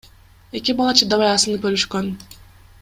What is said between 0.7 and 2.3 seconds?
бала чыдабай асынып өлүшкөн.